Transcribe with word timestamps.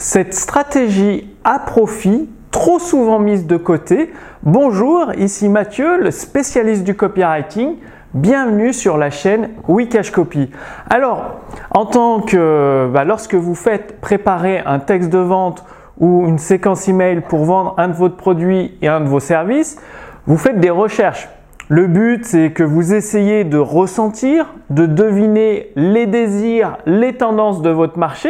cette 0.00 0.32
stratégie 0.32 1.28
à 1.44 1.58
profit 1.58 2.26
trop 2.50 2.78
souvent 2.78 3.18
mise 3.18 3.46
de 3.46 3.58
côté. 3.58 4.10
Bonjour, 4.42 5.12
ici 5.18 5.50
Mathieu, 5.50 6.00
le 6.00 6.10
spécialiste 6.10 6.84
du 6.84 6.96
copywriting. 6.96 7.74
Bienvenue 8.14 8.72
sur 8.72 8.96
la 8.96 9.10
chaîne 9.10 9.50
Wikash 9.68 10.10
Copy. 10.10 10.50
Alors, 10.88 11.40
en 11.70 11.84
tant 11.84 12.22
que 12.22 12.88
bah, 12.90 13.04
lorsque 13.04 13.34
vous 13.34 13.54
faites 13.54 14.00
préparer 14.00 14.60
un 14.64 14.78
texte 14.78 15.10
de 15.10 15.18
vente 15.18 15.66
ou 15.98 16.26
une 16.26 16.38
séquence 16.38 16.88
email 16.88 17.20
pour 17.20 17.44
vendre 17.44 17.74
un 17.76 17.88
de 17.88 17.92
vos 17.92 18.08
produits 18.08 18.78
et 18.80 18.88
un 18.88 19.02
de 19.02 19.08
vos 19.08 19.20
services, 19.20 19.78
vous 20.26 20.38
faites 20.38 20.58
des 20.58 20.70
recherches. 20.70 21.28
Le 21.70 21.86
but, 21.86 22.24
c'est 22.24 22.50
que 22.50 22.64
vous 22.64 22.94
essayez 22.94 23.44
de 23.44 23.56
ressentir, 23.56 24.54
de 24.70 24.86
deviner 24.86 25.70
les 25.76 26.06
désirs, 26.06 26.78
les 26.84 27.12
tendances 27.12 27.62
de 27.62 27.70
votre 27.70 27.96
marché, 27.96 28.28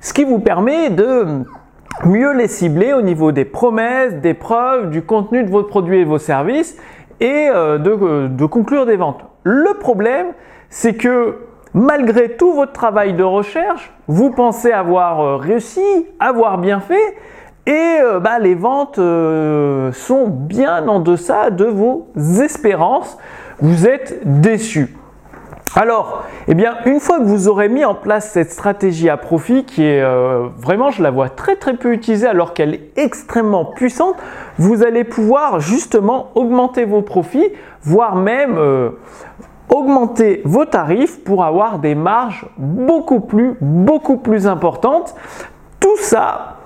ce 0.00 0.14
qui 0.14 0.24
vous 0.24 0.38
permet 0.38 0.88
de 0.88 1.44
mieux 2.06 2.32
les 2.32 2.48
cibler 2.48 2.94
au 2.94 3.02
niveau 3.02 3.30
des 3.30 3.44
promesses, 3.44 4.14
des 4.14 4.32
preuves, 4.32 4.88
du 4.88 5.02
contenu 5.02 5.44
de 5.44 5.50
votre 5.50 5.68
produit 5.68 5.98
et 5.98 6.04
de 6.04 6.08
vos 6.08 6.16
services 6.16 6.78
et 7.20 7.50
euh, 7.50 7.78
euh, 7.78 8.28
de, 8.28 8.46
conclure 8.46 8.86
des 8.86 8.96
ventes. 8.96 9.22
Le 9.42 9.78
problème, 9.78 10.28
c'est 10.70 10.94
que 10.94 11.40
malgré 11.74 12.38
tout 12.38 12.54
votre 12.54 12.72
travail 12.72 13.12
de 13.12 13.22
recherche, 13.22 13.92
vous 14.08 14.30
pensez 14.30 14.72
avoir 14.72 15.20
euh, 15.20 15.36
réussi, 15.36 15.84
avoir 16.18 16.56
bien 16.56 16.80
fait, 16.80 17.16
et 17.66 17.98
bah, 18.20 18.38
les 18.38 18.54
ventes 18.54 18.96
sont 18.96 20.26
bien 20.28 20.88
en 20.88 21.00
deçà 21.00 21.50
de 21.50 21.64
vos 21.64 22.08
espérances. 22.40 23.16
Vous 23.60 23.86
êtes 23.86 24.20
déçu. 24.24 24.96
Alors, 25.74 26.24
eh 26.48 26.54
bien, 26.54 26.74
une 26.84 27.00
fois 27.00 27.18
que 27.18 27.24
vous 27.24 27.48
aurez 27.48 27.70
mis 27.70 27.82
en 27.82 27.94
place 27.94 28.30
cette 28.30 28.52
stratégie 28.52 29.08
à 29.08 29.16
profit, 29.16 29.64
qui 29.64 29.82
est 29.82 30.02
euh, 30.02 30.48
vraiment, 30.58 30.90
je 30.90 31.02
la 31.02 31.10
vois 31.10 31.30
très 31.30 31.56
très 31.56 31.74
peu 31.74 31.94
utilisée 31.94 32.26
alors 32.26 32.52
qu'elle 32.52 32.74
est 32.74 32.90
extrêmement 32.96 33.64
puissante, 33.64 34.16
vous 34.58 34.82
allez 34.82 35.02
pouvoir 35.02 35.60
justement 35.60 36.30
augmenter 36.34 36.84
vos 36.84 37.00
profits, 37.00 37.48
voire 37.82 38.16
même 38.16 38.58
euh, 38.58 38.90
augmenter 39.70 40.42
vos 40.44 40.66
tarifs 40.66 41.24
pour 41.24 41.42
avoir 41.42 41.78
des 41.78 41.94
marges 41.94 42.44
beaucoup 42.58 43.20
plus, 43.20 43.56
beaucoup 43.62 44.18
plus 44.18 44.46
importantes. 44.46 45.14
Tout 45.80 45.96
ça 45.96 46.58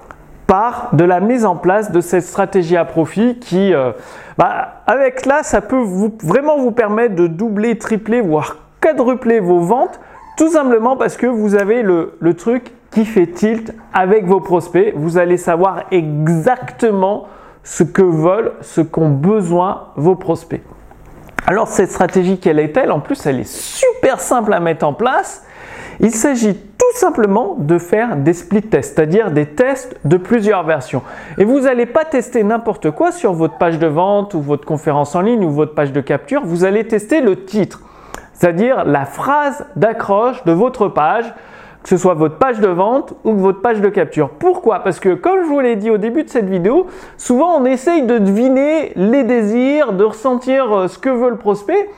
part 0.47 0.91
de 0.93 1.05
la 1.05 1.21
mise 1.21 1.45
en 1.45 1.57
place 1.57 1.91
de 1.91 2.01
cette 2.01 2.25
stratégie 2.25 2.77
à 2.77 2.85
profit 2.85 3.39
qui, 3.39 3.75
euh, 3.75 3.93
bah, 4.39 4.83
avec 4.87 5.27
là, 5.27 5.43
ça 5.43 5.61
peut 5.61 5.83
vraiment 6.23 6.59
vous 6.59 6.73
permettre 6.73 7.15
de 7.15 7.27
doubler, 7.27 7.79
tripler, 7.79 8.21
voire 8.21 8.57
quadrupler 8.81 9.41
vos 9.41 9.61
ventes 9.61 10.01
tout 10.37 10.51
simplement 10.51 10.97
parce 10.97 11.17
que 11.17 11.27
vous 11.27 11.55
avez 11.55 11.83
le, 11.83 12.35
truc 12.37 12.71
qui 12.91 13.07
fait 13.07 13.27
tilt 13.27 13.75
avec 13.93 14.27
vos 14.27 14.41
prospects. 14.41 14.93
Vous 14.95 15.17
allez 15.17 15.39
savoir 15.39 15.85
exactement 15.91 17.27
ce 17.65 17.83
que 17.83 18.03
veulent, 18.03 18.53
ce 18.61 18.83
qu'ont 18.83 19.09
besoin 19.09 19.89
vos 19.97 20.15
prospects. 20.15 20.63
Alors 21.47 21.69
cette 21.69 21.91
stratégie, 21.91 22.39
quelle 22.39 22.59
est-elle? 22.59 22.93
En 22.93 23.01
plus, 23.01 23.25
elle 23.27 23.41
est 23.41 23.51
super 23.51 24.21
simple 24.21 24.53
à 24.53 24.61
mettre 24.61 24.87
en 24.87 24.93
place. 24.93 25.45
Il 26.01 26.15
s'agit 26.15 26.55
tout 26.55 26.99
simplement 26.99 27.57
de 27.59 27.79
faire 27.79 28.17
des 28.17 28.33
split 28.33 28.63
tests, 28.63 28.97
c'est-à-dire 28.97 29.31
des 29.31 29.47
tests 29.47 29.97
de 30.05 30.17
plusieurs 30.17 30.65
versions. 30.65 31.03
Et 31.39 31.45
vous 31.45 31.61
n'allez 31.61 31.87
pas 31.87 32.05
tester 32.05 32.43
n'importe 32.45 32.91
quoi 32.91 33.13
sur 33.13 33.33
votre 33.33 33.59
page 33.59 33.79
de 33.79 33.87
vente 33.87 34.35
ou 34.35 34.41
votre 34.41 34.65
conférence 34.65 35.15
en 35.15 35.21
ligne 35.21 35.45
ou 35.45 35.51
votre 35.51 35.75
page 35.75 35.93
de 35.93 36.01
capture. 36.01 36.43
Vous 36.45 36.65
allez 36.65 36.87
tester 36.87 37.21
le 37.21 37.45
titre 37.45 37.81
c'est-à-dire 38.37 38.85
la 38.85 39.07
phrase 39.07 39.65
d'accroche 39.77 40.45
de 40.45 40.53
votre 40.53 40.89
page, 40.89 41.25
que 41.83 41.89
ce 41.89 41.97
soit 41.97 42.15
votre 42.15 42.37
page 42.37 42.61
de 42.61 42.69
vente 42.69 43.15
ou 43.25 43.33
votre 43.33 43.63
page 43.63 43.81
de 43.81 43.89
capture. 43.89 44.31
Pourquoi? 44.31 44.81
Parce 44.81 45.01
que 45.01 45.15
comme 45.15 45.43
je 45.43 45.49
vous 45.49 45.61
l'ai 45.61 45.77
dit 45.77 45.91
au 45.91 45.97
début 45.97 46.25
de 46.25 46.29
cette 46.29 46.49
vidéo, 46.49 46.87
souvent 47.17 47.57
on 47.59 47.65
essaye 47.65 48.03
de 48.03 48.19
deviner 48.19 48.93
les 48.97 49.25
désirs, 49.25 49.93
de 49.93 50.05
ressentir 50.05 50.73
euh, 50.73 50.89
ce 50.89 50.99
que 50.99 51.09
veut 51.09 51.31
le 51.31 51.37
prospect, 51.37 51.89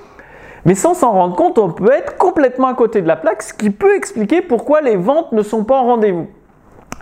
mais 0.64 0.74
sans 0.74 0.94
s'en 0.94 1.12
rendre 1.12 1.36
compte, 1.36 1.58
on 1.58 1.70
peut 1.70 1.92
être 1.92 2.16
complètement 2.16 2.69
à 2.69 2.74
côté 2.74 3.00
de 3.00 3.08
la 3.08 3.16
plaque, 3.16 3.42
ce 3.42 3.54
qui 3.54 3.70
peut 3.70 3.94
expliquer 3.94 4.42
pourquoi 4.42 4.80
les 4.80 4.96
ventes 4.96 5.32
ne 5.32 5.42
sont 5.42 5.64
pas 5.64 5.76
en 5.76 5.84
rendez-vous. 5.84 6.26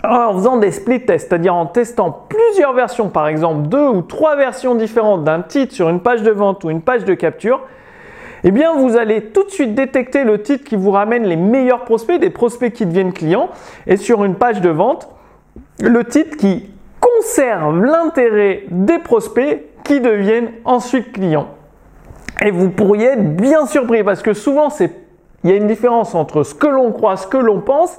en 0.05 0.35
faisant 0.35 0.57
des 0.57 0.71
split 0.71 1.05
tests, 1.05 1.29
c'est-à-dire 1.29 1.55
en 1.55 1.67
testant 1.67 2.27
plusieurs 2.29 2.75
versions, 2.75 3.09
par 3.09 3.29
exemple 3.29 3.69
deux 3.69 3.89
ou 3.89 4.03
trois 4.03 4.37
versions 4.37 4.75
différentes 4.75 5.25
d'un 5.25 5.43
titre 5.43 5.75
sur 5.75 5.89
une 5.89 6.01
page 6.01 6.23
de 6.23 6.31
vente 6.31 6.63
ou 6.65 6.71
une 6.71 6.83
page 6.83 7.05
de 7.05 7.15
capture, 7.15 7.63
eh 8.45 8.51
bien 8.51 8.75
vous 8.77 8.97
allez 8.97 9.23
tout 9.23 9.43
de 9.43 9.51
suite 9.51 9.75
détecter 9.75 10.23
le 10.23 10.43
titre 10.43 10.65
qui 10.65 10.77
vous 10.77 10.93
ramène 10.93 11.25
les 11.25 11.37
meilleurs 11.37 11.85
prospects, 11.85 12.21
des 12.21 12.31
prospects 12.31 12.73
qui 12.73 12.87
deviennent 12.87 13.13
clients, 13.13 13.49
et 13.87 13.97
sur 13.97 14.25
une 14.25 14.37
page 14.37 14.61
de 14.61 14.71
vente, 14.71 15.09
le 15.81 16.05
titre 16.05 16.37
qui 16.37 16.71
conserve 17.01 17.83
l'intérêt 17.83 18.65
des 18.71 18.99
prospects 18.99 19.65
qui 19.83 20.01
deviennent 20.01 20.51
ensuite 20.65 21.13
clients. 21.13 21.49
Et 22.45 22.51
vous 22.51 22.71
pourriez 22.71 23.07
être 23.07 23.37
bien 23.37 23.67
surpris 23.67 24.05
parce 24.05 24.23
que 24.23 24.35
souvent 24.35 24.69
il 25.45 25.51
y 25.51 25.53
a 25.53 25.57
une 25.57 25.67
différence 25.67 26.15
entre 26.15 26.43
ce 26.43 26.55
que 26.55 26.67
l'on 26.67 26.93
croit, 26.93 27.17
ce 27.17 27.27
que 27.27 27.37
l'on 27.37 27.61
pense 27.61 27.99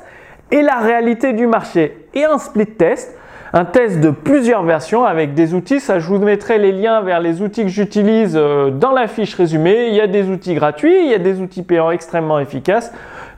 et 0.52 0.62
la 0.62 0.78
réalité 0.78 1.34
du 1.34 1.48
marché. 1.48 2.08
Et 2.14 2.26
un 2.26 2.38
split 2.38 2.68
test, 2.68 3.18
un 3.54 3.66
test 3.66 4.00
de 4.00 4.10
plusieurs 4.10 4.64
versions 4.64 5.06
avec 5.06 5.34
des 5.34 5.54
outils. 5.54 5.80
Ça, 5.80 6.00
je 6.00 6.08
vous 6.08 6.20
mettrai 6.20 6.58
les 6.58 6.72
liens 6.72 7.02
vers 7.02 7.20
les 7.20 7.42
outils 7.42 7.64
que 7.64 7.70
j'utilise 7.70 8.36
euh, 8.36 8.70
dans 8.70 8.92
la 8.92 9.08
fiche 9.08 9.34
résumée. 9.34 9.88
Il 9.88 9.96
y 9.96 10.02
a 10.02 10.08
des 10.08 10.30
outils 10.30 10.56
gratuits, 10.56 11.06
il 11.06 11.10
y 11.10 11.14
a 11.14 11.20
des 11.20 11.40
outils 11.40 11.64
payants 11.64 11.92
extrêmement 11.92 12.40
efficaces. 12.40 12.92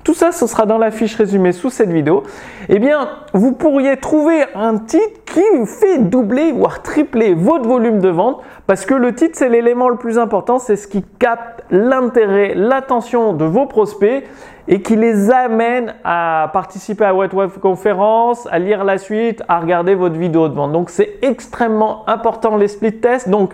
Tout 0.03 0.13
ça, 0.13 0.31
ce 0.31 0.47
sera 0.47 0.65
dans 0.65 0.77
la 0.77 0.91
fiche 0.91 1.15
résumée 1.15 1.51
sous 1.51 1.69
cette 1.69 1.91
vidéo. 1.91 2.23
Eh 2.69 2.79
bien, 2.79 3.09
vous 3.33 3.51
pourriez 3.51 3.97
trouver 3.97 4.45
un 4.55 4.77
titre 4.77 5.21
qui 5.25 5.41
fait 5.65 5.99
doubler, 5.99 6.51
voire 6.51 6.81
tripler 6.81 7.33
votre 7.33 7.67
volume 7.67 7.99
de 7.99 8.09
vente 8.09 8.41
parce 8.65 8.85
que 8.85 8.93
le 8.93 9.13
titre, 9.13 9.33
c'est 9.35 9.49
l'élément 9.49 9.89
le 9.89 9.97
plus 9.97 10.17
important. 10.17 10.57
C'est 10.57 10.77
ce 10.77 10.87
qui 10.87 11.03
capte 11.19 11.63
l'intérêt, 11.69 12.53
l'attention 12.55 13.33
de 13.33 13.45
vos 13.45 13.65
prospects 13.65 14.23
et 14.67 14.81
qui 14.81 14.95
les 14.95 15.31
amène 15.31 15.95
à 16.03 16.49
participer 16.53 17.03
à 17.03 17.13
votre 17.13 17.35
web 17.35 17.49
conférence, 17.61 18.47
à 18.51 18.59
lire 18.59 18.83
la 18.83 18.97
suite, 18.99 19.43
à 19.47 19.59
regarder 19.59 19.95
votre 19.95 20.15
vidéo 20.15 20.47
de 20.47 20.53
vente. 20.53 20.71
Donc, 20.71 20.91
c'est 20.91 21.17
extrêmement 21.23 22.07
important 22.07 22.55
les 22.55 22.67
split 22.67 22.99
tests. 22.99 23.29
Donc, 23.29 23.53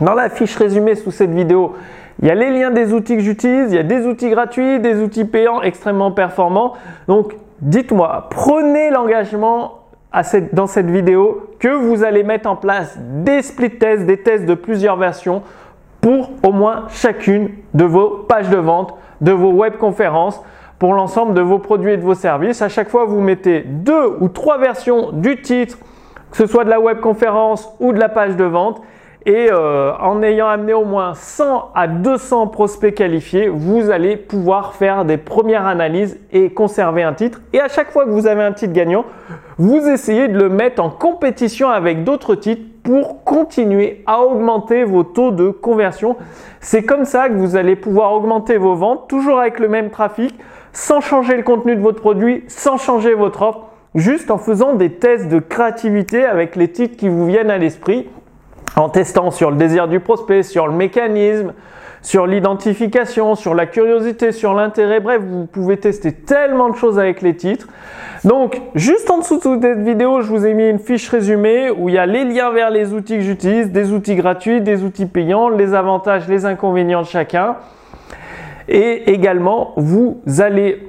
dans 0.00 0.14
la 0.14 0.30
fiche 0.30 0.56
résumée 0.56 0.94
sous 0.94 1.10
cette 1.10 1.32
vidéo, 1.32 1.74
il 2.20 2.28
y 2.28 2.30
a 2.30 2.34
les 2.34 2.50
liens 2.50 2.70
des 2.70 2.92
outils 2.92 3.16
que 3.16 3.22
j'utilise, 3.22 3.72
il 3.72 3.76
y 3.76 3.78
a 3.78 3.82
des 3.82 4.06
outils 4.06 4.28
gratuits, 4.28 4.78
des 4.78 5.00
outils 5.00 5.24
payants 5.24 5.62
extrêmement 5.62 6.12
performants. 6.12 6.74
Donc, 7.08 7.34
dites-moi, 7.62 8.28
prenez 8.30 8.90
l'engagement 8.90 9.78
dans 10.52 10.66
cette 10.66 10.90
vidéo 10.90 11.50
que 11.58 11.68
vous 11.68 12.04
allez 12.04 12.22
mettre 12.22 12.48
en 12.48 12.56
place 12.56 12.98
des 12.98 13.42
split 13.42 13.78
tests, 13.78 14.06
des 14.06 14.18
tests 14.18 14.44
de 14.44 14.54
plusieurs 14.54 14.96
versions 14.96 15.42
pour 16.00 16.30
au 16.42 16.52
moins 16.52 16.86
chacune 16.88 17.50
de 17.74 17.84
vos 17.84 18.08
pages 18.28 18.50
de 18.50 18.56
vente, 18.56 18.94
de 19.20 19.32
vos 19.32 19.52
web 19.52 19.76
conférences, 19.76 20.42
pour 20.78 20.94
l'ensemble 20.94 21.34
de 21.34 21.42
vos 21.42 21.58
produits 21.58 21.92
et 21.92 21.96
de 21.98 22.02
vos 22.02 22.14
services. 22.14 22.62
À 22.62 22.68
chaque 22.68 22.88
fois, 22.88 23.04
vous 23.04 23.20
mettez 23.20 23.60
deux 23.60 24.16
ou 24.20 24.28
trois 24.28 24.58
versions 24.58 25.12
du 25.12 25.40
titre, 25.40 25.78
que 26.30 26.36
ce 26.36 26.46
soit 26.46 26.64
de 26.64 26.70
la 26.70 26.80
web 26.80 27.00
conférence 27.00 27.70
ou 27.80 27.92
de 27.92 27.98
la 27.98 28.08
page 28.08 28.36
de 28.36 28.44
vente, 28.44 28.80
et 29.26 29.48
euh, 29.50 29.92
en 29.98 30.22
ayant 30.22 30.48
amené 30.48 30.72
au 30.72 30.84
moins 30.84 31.12
100 31.14 31.72
à 31.74 31.86
200 31.86 32.46
prospects 32.46 32.94
qualifiés, 32.94 33.48
vous 33.48 33.90
allez 33.90 34.16
pouvoir 34.16 34.74
faire 34.74 35.04
des 35.04 35.18
premières 35.18 35.66
analyses 35.66 36.18
et 36.32 36.50
conserver 36.50 37.02
un 37.02 37.12
titre. 37.12 37.40
Et 37.52 37.60
à 37.60 37.68
chaque 37.68 37.90
fois 37.90 38.06
que 38.06 38.10
vous 38.10 38.26
avez 38.26 38.42
un 38.42 38.52
titre 38.52 38.72
gagnant, 38.72 39.04
vous 39.58 39.86
essayez 39.88 40.28
de 40.28 40.38
le 40.38 40.48
mettre 40.48 40.82
en 40.82 40.88
compétition 40.88 41.68
avec 41.68 42.02
d'autres 42.02 42.34
titres 42.34 42.62
pour 42.82 43.24
continuer 43.24 44.02
à 44.06 44.22
augmenter 44.22 44.84
vos 44.84 45.02
taux 45.02 45.32
de 45.32 45.50
conversion. 45.50 46.16
C'est 46.60 46.82
comme 46.82 47.04
ça 47.04 47.28
que 47.28 47.34
vous 47.34 47.56
allez 47.56 47.76
pouvoir 47.76 48.12
augmenter 48.14 48.56
vos 48.56 48.74
ventes, 48.74 49.06
toujours 49.08 49.38
avec 49.38 49.58
le 49.58 49.68
même 49.68 49.90
trafic, 49.90 50.34
sans 50.72 51.02
changer 51.02 51.36
le 51.36 51.42
contenu 51.42 51.76
de 51.76 51.82
votre 51.82 52.00
produit, 52.00 52.44
sans 52.48 52.78
changer 52.78 53.12
votre 53.12 53.42
offre, 53.42 53.66
juste 53.94 54.30
en 54.30 54.38
faisant 54.38 54.74
des 54.74 54.94
tests 54.94 55.28
de 55.28 55.40
créativité 55.40 56.24
avec 56.24 56.56
les 56.56 56.68
titres 56.68 56.96
qui 56.96 57.10
vous 57.10 57.26
viennent 57.26 57.50
à 57.50 57.58
l'esprit 57.58 58.08
en 58.76 58.88
testant 58.88 59.30
sur 59.30 59.50
le 59.50 59.56
désir 59.56 59.88
du 59.88 60.00
prospect, 60.00 60.42
sur 60.42 60.66
le 60.66 60.72
mécanisme, 60.72 61.52
sur 62.02 62.26
l'identification, 62.26 63.34
sur 63.34 63.54
la 63.54 63.66
curiosité, 63.66 64.32
sur 64.32 64.54
l'intérêt. 64.54 65.00
Bref, 65.00 65.20
vous 65.22 65.46
pouvez 65.46 65.76
tester 65.76 66.12
tellement 66.12 66.70
de 66.70 66.76
choses 66.76 66.98
avec 66.98 67.20
les 67.20 67.36
titres. 67.36 67.68
Donc, 68.24 68.60
juste 68.74 69.10
en 69.10 69.18
dessous 69.18 69.38
de 69.38 69.62
cette 69.62 69.82
vidéo, 69.82 70.20
je 70.20 70.28
vous 70.28 70.46
ai 70.46 70.54
mis 70.54 70.68
une 70.68 70.78
fiche 70.78 71.08
résumée 71.08 71.70
où 71.70 71.88
il 71.88 71.94
y 71.94 71.98
a 71.98 72.06
les 72.06 72.24
liens 72.24 72.50
vers 72.50 72.70
les 72.70 72.92
outils 72.92 73.16
que 73.16 73.22
j'utilise, 73.22 73.70
des 73.70 73.92
outils 73.92 74.14
gratuits, 74.14 74.60
des 74.60 74.82
outils 74.82 75.06
payants, 75.06 75.48
les 75.48 75.74
avantages, 75.74 76.28
les 76.28 76.44
inconvénients 76.44 77.02
de 77.02 77.06
chacun. 77.06 77.56
Et 78.68 79.10
également, 79.10 79.72
vous 79.76 80.20
allez 80.38 80.86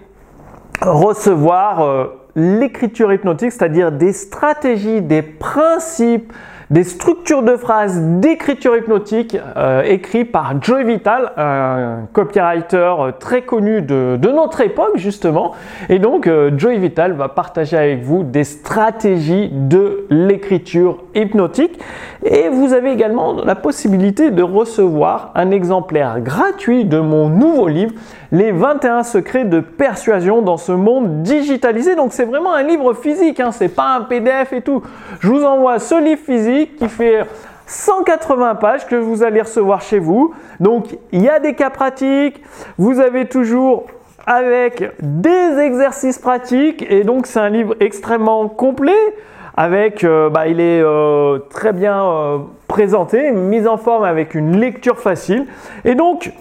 recevoir 0.81 1.81
euh, 1.81 2.05
l'écriture 2.35 3.13
hypnotique, 3.13 3.51
c'est-à-dire 3.51 3.91
des 3.91 4.13
stratégies, 4.13 5.01
des 5.01 5.21
principes, 5.21 6.33
des 6.71 6.85
structures 6.85 7.43
de 7.43 7.57
phrases 7.57 7.99
d'écriture 8.01 8.77
hypnotique 8.77 9.37
euh, 9.57 9.83
écrites 9.83 10.31
par 10.31 10.53
Joy 10.61 10.85
Vital, 10.85 11.33
un 11.35 12.07
copywriter 12.13 12.93
très 13.19 13.41
connu 13.41 13.81
de, 13.81 14.17
notre 14.21 14.61
époque 14.61 14.95
justement. 14.95 15.51
Et 15.89 15.99
donc 15.99 16.27
euh, 16.27 16.49
Joy 16.57 16.79
Vital 16.79 17.11
va 17.11 17.27
partager 17.27 17.75
avec 17.75 18.03
vous 18.03 18.23
des 18.23 18.45
stratégies 18.45 19.49
de 19.51 20.05
l'écriture 20.09 21.03
hypnotique. 21.13 21.77
Et 22.23 22.47
vous 22.47 22.71
avez 22.73 22.91
également 22.91 23.33
la 23.43 23.55
possibilité 23.55 24.31
de 24.31 24.43
recevoir 24.43 25.31
un 25.35 25.51
exemplaire 25.51 26.21
gratuit 26.21 26.85
de 26.85 26.99
mon 26.99 27.27
nouveau 27.27 27.67
livre, 27.67 27.93
Les 28.31 28.51
21 28.53 29.03
secrets 29.03 29.43
de 29.43 29.59
persuasion 29.59 30.41
dans 30.41 30.55
ce 30.55 30.71
monde 30.71 31.21
digitalisé. 31.21 31.95
Donc 31.95 32.13
c'est 32.13 32.23
vraiment 32.23 32.53
un 32.53 32.63
livre 32.63 32.93
physique, 32.93 33.41
hein, 33.41 33.51
c'est 33.51 33.75
pas 33.75 33.97
un 33.97 34.01
PDF 34.03 34.53
et 34.53 34.61
tout. 34.61 34.81
Je 35.19 35.27
vous 35.27 35.43
envoie 35.43 35.79
ce 35.79 36.01
livre 36.01 36.21
physique 36.21 36.60
qui 36.67 36.89
fait 36.89 37.25
180 37.67 38.55
pages 38.55 38.85
que 38.85 38.95
vous 38.95 39.23
allez 39.23 39.41
recevoir 39.41 39.81
chez 39.81 39.99
vous. 39.99 40.33
Donc 40.59 40.97
il 41.11 41.21
y 41.21 41.29
a 41.29 41.39
des 41.39 41.53
cas 41.53 41.69
pratiques, 41.69 42.41
vous 42.77 42.99
avez 42.99 43.25
toujours 43.25 43.85
avec 44.25 44.91
des 45.01 45.57
exercices 45.59 46.19
pratiques. 46.19 46.85
Et 46.89 47.03
donc 47.03 47.27
c'est 47.27 47.39
un 47.39 47.49
livre 47.49 47.75
extrêmement 47.79 48.47
complet. 48.47 49.15
Avec 49.57 50.05
euh, 50.05 50.29
bah, 50.29 50.47
il 50.47 50.61
est 50.61 50.81
euh, 50.81 51.39
très 51.49 51.73
bien 51.73 52.05
euh, 52.05 52.37
présenté, 52.69 53.31
mis 53.31 53.67
en 53.67 53.77
forme 53.77 54.05
avec 54.05 54.33
une 54.33 54.57
lecture 54.57 54.97
facile. 54.97 55.45
Et 55.83 55.93
donc 55.93 56.31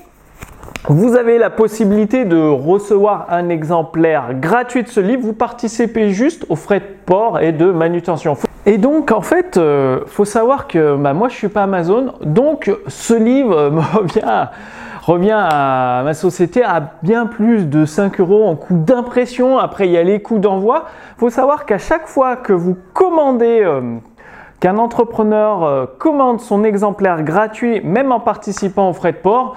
vous 0.89 1.15
avez 1.15 1.37
la 1.37 1.51
possibilité 1.51 2.25
de 2.25 2.41
recevoir 2.41 3.27
un 3.29 3.51
exemplaire 3.51 4.35
gratuit 4.35 4.83
de 4.83 4.89
ce 4.89 5.01
livre. 5.01 5.23
Vous 5.23 5.35
participez 5.35 6.11
juste 6.11 6.47
aux 6.49 6.57
frais 6.57 6.81
de 6.81 6.87
port 7.05 7.39
et 7.41 7.53
de 7.53 7.71
manutention. 7.71 8.37
Et 8.65 8.79
donc, 8.79 9.13
en 9.13 9.21
fait, 9.21 9.57
euh, 9.57 10.01
faut 10.07 10.25
savoir 10.25 10.69
que 10.69 10.97
bah, 10.97 11.13
moi, 11.13 11.29
je 11.29 11.35
suis 11.35 11.49
pas 11.49 11.65
Amazon. 11.65 12.15
Donc, 12.23 12.75
ce 12.87 13.15
livre 13.15 13.71
me 13.71 13.81
revient, 15.07 15.33
à 15.33 16.03
ma 16.03 16.15
société 16.15 16.63
à 16.63 16.93
bien 17.03 17.27
plus 17.27 17.67
de 17.67 17.85
5 17.85 18.19
euros 18.21 18.47
en 18.47 18.57
coût 18.57 18.79
d'impression. 18.79 19.59
Après, 19.59 19.87
il 19.87 19.93
y 19.93 19.99
a 19.99 20.03
les 20.03 20.23
coûts 20.23 20.39
d'envoi. 20.39 20.87
Faut 21.19 21.31
savoir 21.31 21.67
qu'à 21.67 21.79
chaque 21.79 22.07
fois 22.07 22.37
que 22.37 22.53
vous 22.53 22.77
commandez... 22.95 23.61
Euh, 23.63 23.99
qu'un 24.61 24.77
entrepreneur 24.77 25.65
euh, 25.65 25.87
commande 25.99 26.39
son 26.39 26.65
exemplaire 26.65 27.23
gratuit, 27.23 27.81
même 27.83 28.13
en 28.13 28.21
participant 28.21 28.91
aux 28.91 28.93
frais 28.93 29.13
de 29.13 29.17
port, 29.17 29.57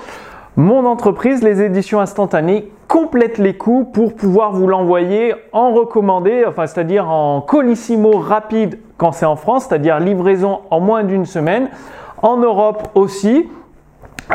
mon 0.55 0.85
entreprise, 0.85 1.41
les 1.41 1.63
éditions 1.63 1.99
instantanées, 1.99 2.71
complète 2.87 3.39
les 3.39 3.57
coûts 3.57 3.85
pour 3.85 4.13
pouvoir 4.13 4.53
vous 4.53 4.67
l'envoyer 4.67 5.33
en 5.51 5.73
recommandé, 5.73 6.43
enfin 6.47 6.67
c'est-à-dire 6.67 7.09
en 7.09 7.41
colissimo 7.41 8.19
rapide 8.19 8.77
quand 8.97 9.13
c'est 9.13 9.25
en 9.25 9.35
France, 9.35 9.65
c'est-à-dire 9.67 9.99
livraison 9.99 10.59
en 10.69 10.79
moins 10.79 11.03
d'une 11.03 11.25
semaine. 11.25 11.69
En 12.21 12.37
Europe 12.37 12.89
aussi. 12.93 13.49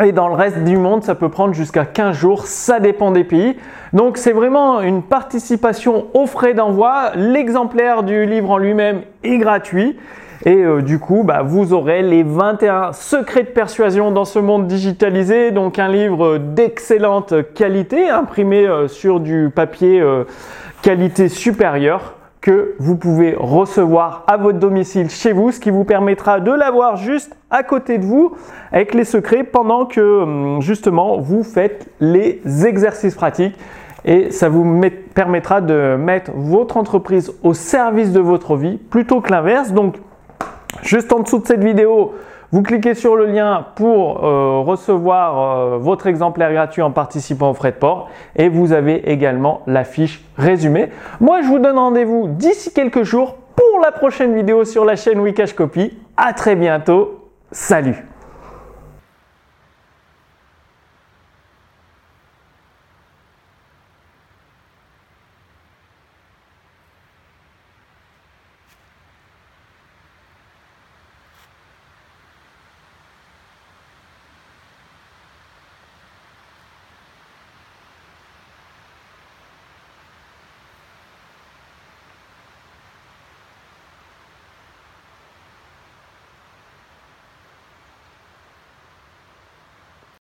Et 0.04 0.12
dans 0.12 0.28
le 0.28 0.34
reste 0.34 0.64
du 0.64 0.76
monde, 0.76 1.02
ça 1.02 1.14
peut 1.14 1.30
prendre 1.30 1.54
jusqu'à 1.54 1.86
15 1.86 2.14
jours, 2.14 2.46
ça 2.46 2.78
dépend 2.78 3.10
des 3.10 3.24
pays. 3.24 3.56
Donc 3.92 4.18
c'est 4.18 4.32
vraiment 4.32 4.80
une 4.82 5.02
participation 5.02 6.06
aux 6.12 6.26
frais 6.26 6.52
d'envoi. 6.52 7.12
L'exemplaire 7.14 8.02
du 8.02 8.26
livre 8.26 8.50
en 8.50 8.58
lui-même 8.58 9.02
est 9.22 9.38
gratuit. 9.38 9.96
Et 10.46 10.54
euh, 10.54 10.82
du 10.82 10.98
coup, 10.98 11.24
bah, 11.24 11.42
vous 11.42 11.72
aurez 11.72 12.02
les 12.02 12.22
21 12.22 12.92
secrets 12.92 13.42
de 13.42 13.48
persuasion 13.48 14.12
dans 14.12 14.24
ce 14.24 14.38
monde 14.38 14.66
digitalisé. 14.66 15.50
Donc 15.50 15.78
un 15.78 15.88
livre 15.88 16.38
d'excellente 16.38 17.34
qualité, 17.54 18.08
imprimé 18.08 18.66
euh, 18.66 18.88
sur 18.88 19.20
du 19.20 19.50
papier 19.54 20.00
euh, 20.00 20.24
qualité 20.82 21.28
supérieure 21.28 22.14
que 22.40 22.76
vous 22.78 22.96
pouvez 22.96 23.34
recevoir 23.36 24.22
à 24.28 24.36
votre 24.36 24.60
domicile 24.60 25.10
chez 25.10 25.32
vous, 25.32 25.50
ce 25.50 25.58
qui 25.58 25.70
vous 25.70 25.82
permettra 25.82 26.38
de 26.38 26.52
l'avoir 26.52 26.96
juste 26.96 27.36
à 27.50 27.64
côté 27.64 27.98
de 27.98 28.04
vous 28.04 28.36
avec 28.70 28.94
les 28.94 29.04
secrets 29.04 29.42
pendant 29.42 29.86
que 29.86 30.22
hum, 30.22 30.62
justement 30.62 31.18
vous 31.18 31.42
faites 31.42 31.88
les 31.98 32.40
exercices 32.64 33.16
pratiques 33.16 33.56
et 34.04 34.30
ça 34.30 34.48
vous 34.48 34.80
permettra 35.14 35.60
de 35.60 35.96
mettre 35.96 36.30
votre 36.32 36.76
entreprise 36.76 37.32
au 37.42 37.54
service 37.54 38.12
de 38.12 38.20
votre 38.20 38.54
vie 38.54 38.76
plutôt 38.76 39.20
que 39.20 39.32
l'inverse. 39.32 39.72
Donc 39.72 39.96
Juste 40.82 41.12
en 41.12 41.20
dessous 41.20 41.38
de 41.38 41.46
cette 41.46 41.62
vidéo, 41.62 42.14
vous 42.50 42.62
cliquez 42.62 42.94
sur 42.94 43.14
le 43.14 43.26
lien 43.26 43.66
pour 43.74 44.24
euh, 44.24 44.60
recevoir 44.60 45.74
euh, 45.74 45.78
votre 45.78 46.06
exemplaire 46.06 46.52
gratuit 46.52 46.82
en 46.82 46.90
participant 46.90 47.50
aux 47.50 47.54
frais 47.54 47.72
de 47.72 47.76
port 47.76 48.08
et 48.36 48.48
vous 48.48 48.72
avez 48.72 49.10
également 49.10 49.60
la 49.66 49.84
fiche 49.84 50.24
résumée. 50.38 50.88
Moi, 51.20 51.42
je 51.42 51.48
vous 51.48 51.58
donne 51.58 51.78
rendez-vous 51.78 52.28
d'ici 52.28 52.72
quelques 52.72 53.02
jours 53.02 53.36
pour 53.54 53.80
la 53.82 53.92
prochaine 53.92 54.34
vidéo 54.34 54.64
sur 54.64 54.84
la 54.84 54.96
chaîne 54.96 55.20
Wikash 55.20 55.52
Copy. 55.52 55.98
À 56.16 56.32
très 56.32 56.56
bientôt. 56.56 57.28
Salut 57.50 58.07